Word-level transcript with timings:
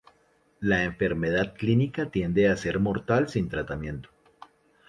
La 0.61 0.83
enfermedad 0.83 1.53
clínica 1.53 2.09
tiende 2.09 2.49
a 2.49 2.57
ser 2.57 2.79
mortal 2.79 3.29
sin 3.29 3.49
tratamiento. 3.49 4.09